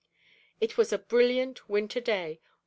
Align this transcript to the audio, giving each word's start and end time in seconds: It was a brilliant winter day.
It 0.59 0.79
was 0.79 0.91
a 0.91 0.97
brilliant 0.97 1.69
winter 1.69 1.99
day. 2.01 2.41